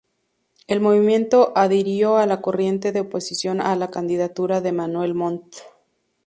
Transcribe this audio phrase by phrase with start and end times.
[0.65, 5.57] El movimiento adhirió a la corriente de oposición a la candidatura de Manuel Montt.